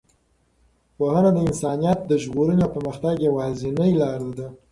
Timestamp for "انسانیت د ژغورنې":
1.47-2.61